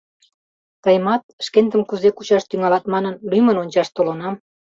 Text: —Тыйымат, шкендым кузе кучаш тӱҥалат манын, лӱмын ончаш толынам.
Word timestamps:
—Тыйымат, 0.83 1.23
шкендым 1.45 1.81
кузе 1.89 2.09
кучаш 2.17 2.43
тӱҥалат 2.49 2.85
манын, 2.93 3.15
лӱмын 3.31 3.57
ончаш 3.63 3.87
толынам. 3.95 4.35